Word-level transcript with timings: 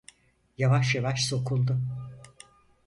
Yavaş 0.57 0.95
yavaş 0.95 1.21
sokuldu. 1.25 1.81